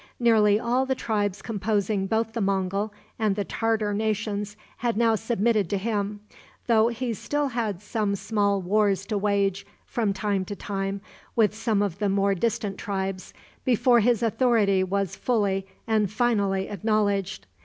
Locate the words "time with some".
10.55-11.83